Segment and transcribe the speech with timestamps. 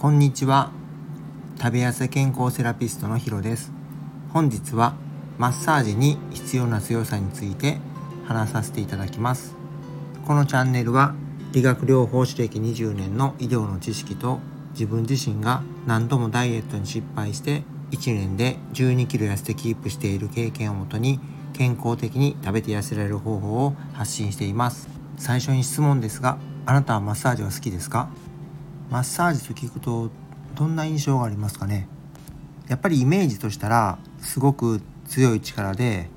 [0.00, 0.70] こんにちは。
[1.58, 3.70] 食べやすい健康セラピストのヒロです。
[4.32, 4.94] 本日は
[5.36, 7.76] マッサージに必要な強さについて
[8.24, 9.54] 話させていただきます。
[10.26, 11.14] このチャンネルは
[11.52, 14.38] 理学療法士歴20年の医療の知識と
[14.72, 21.20] 自分自身が何度もダイエットに失敗して1年で12キロ痩せてキープしている経験をもとに
[21.52, 24.88] 健康的に食べて痩せられる方法を発信しています。
[25.18, 28.08] 最初に質問ですがあなたはマッサージは好きですか？
[28.90, 30.10] マッサージと聞くと
[30.56, 31.86] どんな印象がありますかね？
[32.68, 36.08] やっぱりイメージとしたらすごく強い力で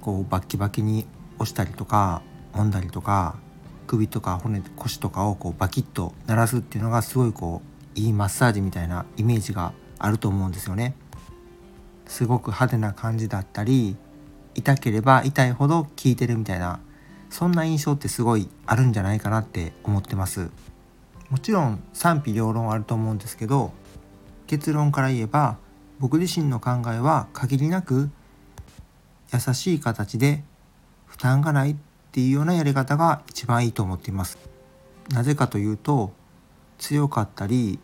[0.00, 1.06] こうバッキバキに
[1.38, 3.36] 押したりとか揉んだりとか
[3.86, 7.62] 首とか骨腰とかをこうバキッと鳴らすっていうのがすごいこ
[7.96, 10.96] ういいマッサージみたいなイメージがあると思うんですよね。
[12.06, 13.96] すごく派手な感じだったり
[14.56, 16.80] 痛ければ痛いほど効いてるみたいな
[17.28, 20.50] そんな印象ってすごいあるんじゃないかなって思ってます
[21.30, 23.72] もちろん賛否両論あると思うんですけど
[24.46, 25.58] 結論から言えば
[26.00, 28.10] 僕自身の考えは限りなく
[29.32, 30.42] 優しい形で
[31.06, 31.76] 負担がないっ
[32.10, 34.38] ていうようなやり方が一番いいと思っています。
[35.10, 36.12] なぜかというと
[36.78, 37.78] 強かったり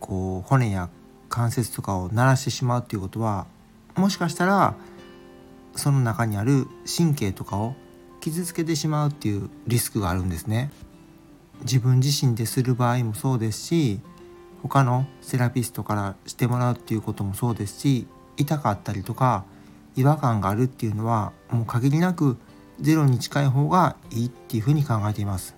[0.00, 0.90] こう骨や
[1.28, 3.46] 関節とかを鳴らしてしまうっていうことは
[3.94, 4.74] もしかしたら
[5.76, 7.74] その中にある神経とかを
[8.20, 10.70] 傷つけてしまうっていうリスクがあるんですね。
[11.62, 14.00] 自分自身でする場合もそうですし
[14.62, 19.44] 他のセラピストからしてもらうっていうこともそうですし痛かったりとか
[19.96, 22.36] 違和感があるっていうのはもう限りなく
[22.80, 25.54] ゼロに近い方がいいっていうふうに考えています。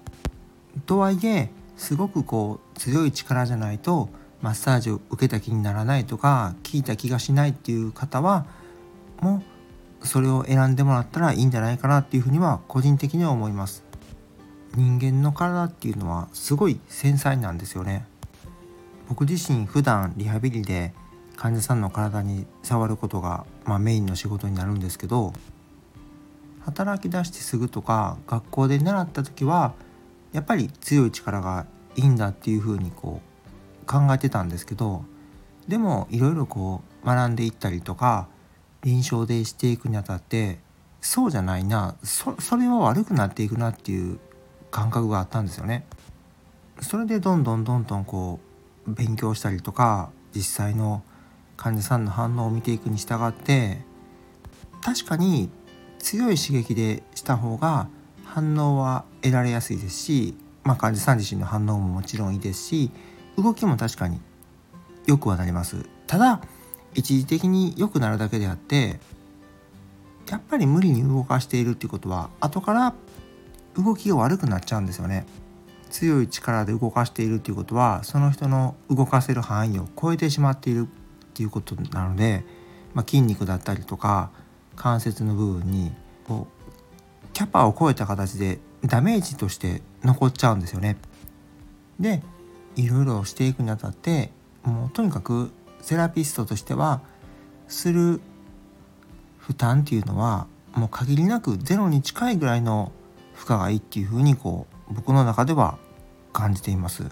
[0.86, 4.08] とはいえすごくこう強い力じゃないと
[4.42, 8.47] マッサージを受けた気にならないとか効いた気がしないっていう方は
[9.20, 9.42] も
[10.02, 13.84] うそれを選んでもらったらいいんじゃないかなっていうふうには個人的には思います
[14.77, 18.06] 人間の体っていうのはすごい繊細なんですよね。
[19.08, 20.92] 僕自身普段リハビリで
[21.36, 25.32] 患者さんの体に触ることが、まあ、メインの仕事になるんですけど
[26.60, 29.75] 働き出してすぐとか学校で習った時は
[30.32, 31.66] やっぱり強い力が
[31.97, 33.20] いいんだっていうふうにこ
[33.82, 35.04] う考えてたんですけど
[35.69, 38.28] でもいろいろこう学んでいったりとか
[38.82, 40.59] 臨床でしていくにあたって
[41.00, 44.19] そうじゃないなそそれは悪くなっていくなっていう
[44.75, 45.87] 感覚があったんですよね。
[46.81, 48.41] それでどんどんどんどんこ
[48.89, 51.05] う勉強したりとか実際の
[51.57, 53.79] 患者さんの反応を見ていくに従って
[54.83, 55.49] 確かに
[56.01, 57.87] 強い刺激でした方が
[58.25, 62.91] 反応は得られやすいですし、まあ、患者さん自身の反応ももちろんいいですし
[63.37, 64.21] 動きも確かに
[65.06, 66.41] 良くはなりますただ
[66.95, 68.99] 一時的に良くなるだけであって
[70.29, 72.95] やっぱり無理に動かしているっていうことは後から
[73.77, 75.27] 動きが悪くなっちゃうんですよね
[75.91, 82.45] 強い力で動かしているっていうことはその人の動かせる範囲を超えてしまっているっていうことなので、
[82.95, 84.31] まあ、筋肉だったりとか
[84.77, 85.93] 関節の部分に
[86.27, 90.97] こうキャパを超えた形でダメージとして残っちゃうんですよね。
[91.99, 92.23] で
[92.77, 94.31] いろいろしていくにあたって
[94.62, 97.03] もうとにかくセラピストとしては
[97.69, 98.21] する
[99.39, 102.93] 負担っていうのはもう限りなくゼロに近いぐらいの
[103.34, 105.78] 負荷がいいっていうふうにこう僕の中では
[106.33, 107.05] 感じています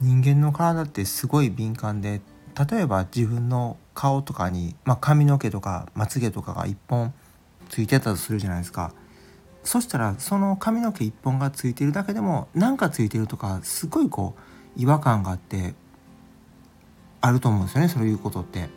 [0.00, 2.20] 人間の体ってすごい敏感で
[2.70, 7.12] 例えば自分の顔とかに、まあ、髪の毛とかまつげとかが一本
[7.68, 8.92] ついてたとするじゃないですか
[9.62, 14.34] そしたらその髪の毛一本がついてるだけでも何かついてるとかすごいこ
[14.76, 15.74] う違和感があって
[17.20, 18.68] あると思うんですよねそういうことって。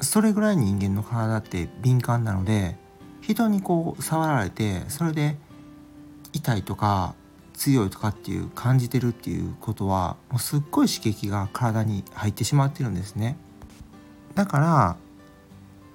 [0.00, 2.76] それぐらい人間の体って敏感なので
[3.26, 5.36] 人にこう触られてそれで
[6.32, 7.14] 痛いとか
[7.54, 13.36] 強いとかっていう感じてるっていうことはもうすっごい刺激が体に入ってしまってるんですね。
[14.34, 14.96] だから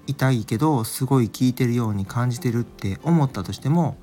[0.06, 3.96] 痛いけどすごい効いてるように感じてるって思ったとしても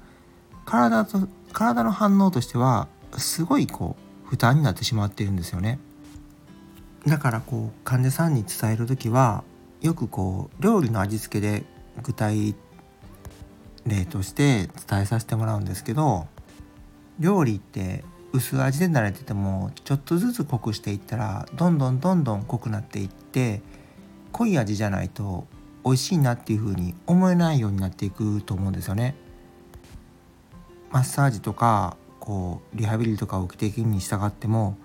[0.66, 2.88] 体と体の反応としては
[3.18, 3.96] すごいこ
[4.26, 5.80] う負担になってしまってるんですよね
[7.06, 9.44] だからこう患者さんに伝える時は
[9.82, 11.64] よくこう料理の味付けで
[12.04, 12.56] 具体
[13.88, 16.28] 例として伝えさせてもらうんですけど
[17.20, 18.04] 料理って
[18.34, 23.62] 薄味で慣れててもちょっとずつ濃くしていったらどんどんどんどん濃くなっていって
[24.32, 25.48] 濃い味じゃないと
[25.84, 29.16] 美味しいなっていう風に思えないようになっていくと思うんですよね。
[30.92, 34.78] マッサージとかこうリハビリとかを受けていくに従っても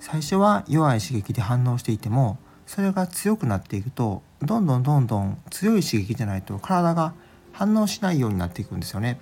[0.00, 7.14] 最初は弱い刺激で反応していてもそれが強くなっていくとどんどんどんどん強い刺激じゃないと体が
[7.58, 9.18] 反応しないようになっていくんですよね。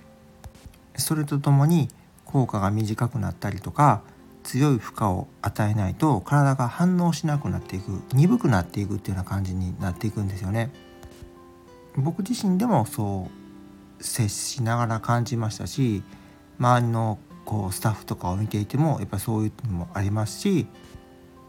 [0.95, 1.89] それとともに
[2.23, 4.03] 効果が短くなったりとか
[4.43, 10.71] 強い負荷を与えないと体が反応しなくなっていく鈍くなっていくっていうような感じになっていくんですよね。
[11.95, 13.27] 僕自身でもそ
[13.99, 16.03] う接しながら感じましたし
[16.59, 20.67] 周りのこうスタッフとかを見ていてもやっぱそういうのもありますし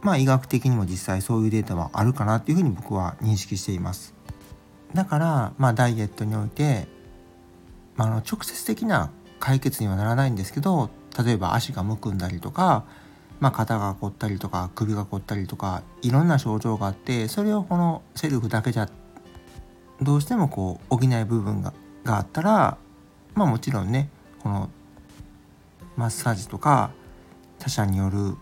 [0.01, 4.18] まあ医学的にも実際そういうデータはあるかなっていうふうに僕は認識しています。
[4.95, 6.87] だからまあダイエットにおいて、
[7.97, 10.91] まあ、の直接的な解決にはならないんですけど
[11.25, 12.85] 例えば足がむくんだりとか、
[13.41, 18.89] まあ、肩が凝ったりとか首が凝ったりとかいろんな症状があってそれをこのセルフだけじゃ
[20.01, 21.73] どうしてもこう補え部分が
[22.05, 22.79] があったら
[23.35, 24.09] まあもちろんね
[24.43, 24.71] この
[25.97, 26.93] マッサージとか
[27.59, 28.37] 他者による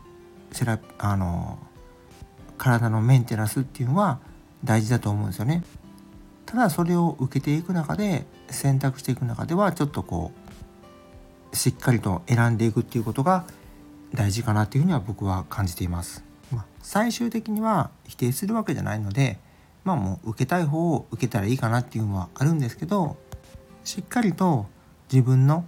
[0.53, 1.59] セラあの
[2.59, 4.21] 体のメンテナンスっていうのは
[4.65, 5.63] 大事だと思うんですよね。
[6.47, 10.33] ただそれを受けていく中で選択していく中ではちょっとこ
[11.53, 13.45] うしっかりと選んでいくっていうことが
[14.15, 16.25] 大事かなっていうふうには僕は感じています。
[16.53, 19.39] まあ、最終的には否定するわけじゃないので
[19.85, 23.17] まあもう受けたい方を受けたらいいかなっていうのはあるんですけど
[23.85, 24.67] しっかりと
[25.13, 25.65] 自分の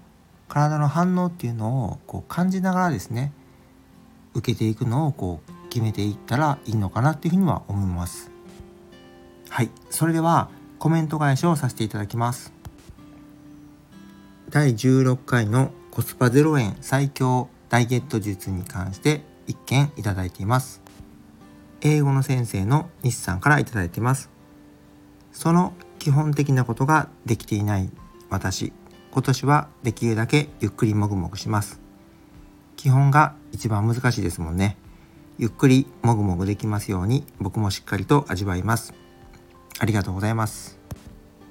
[0.49, 3.33] 体の反応っていうのをこう感じながらですね
[4.35, 8.31] 受けていくのをこう決めていったらいいのかなっていうふうには思います。
[9.51, 12.53] はい、それではコメント返しをさせていただきます。
[14.51, 20.81] 第16回のコスパ0円最強ダイエット術に関して一件いただいています。
[21.81, 24.31] 英語の先生の西さんからいただいています。
[25.33, 27.91] その基本的なことができていない
[28.31, 28.73] 私、
[29.11, 31.81] 今年はできるだけゆっくりもぐもぐします。
[32.77, 34.77] 基本が一番難しいですもんね。
[35.39, 38.95] ゆっくりもぐもぐできますように僕もしっかりと味わいます。
[39.79, 40.79] ありがとうございます。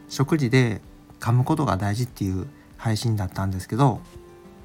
[0.09, 0.81] 食事で
[1.19, 2.47] 噛むことが大事っていう
[2.77, 4.01] 配信だったんですけど、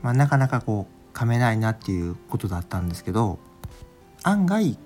[0.02, 3.38] まあ、なかなかこう噛めないなっていうことだったんですけど
[4.22, 4.78] 案外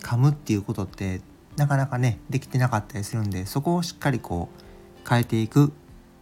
[0.00, 1.20] 噛むっていうことって
[1.56, 5.72] なかなかねできてなかったりするんでそこをしっかりこう変えていく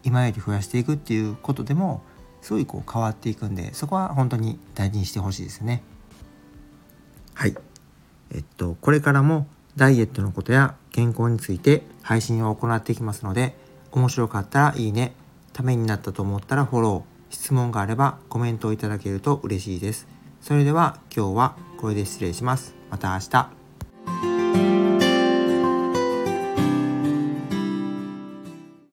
[0.03, 2.03] 今より増やしていくっていうことでも
[2.41, 5.83] すごいこう変わっていくんでそこは本当に大事にしてほしいですね
[7.35, 7.55] はい
[8.33, 9.47] えっとこれからも
[9.81, 13.57] ダイエットのことや健康について配信を行っていきますので
[13.93, 15.15] 面白かったらいいね
[15.55, 17.35] ためになったと思ったらフォロー。
[17.35, 20.07] 質問があればコメントをいただけると嬉しいです。
[20.43, 22.75] それでは今日はこれで失礼します。
[22.91, 23.60] また明日。